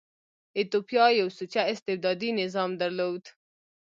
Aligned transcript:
ایتوپیا 0.57 1.05
یو 1.19 1.27
سوچه 1.37 1.61
استبدادي 1.73 2.29
نظام 2.41 2.71
درلود. 2.81 3.23